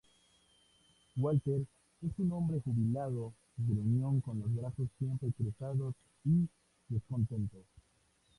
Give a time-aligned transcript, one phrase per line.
[1.15, 1.61] Walter
[2.01, 5.93] es un hombre jubilado, gruñón con los brazos siempre cruzados
[6.25, 6.47] y
[6.89, 7.63] descontento.